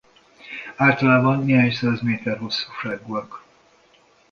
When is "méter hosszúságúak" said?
2.01-3.43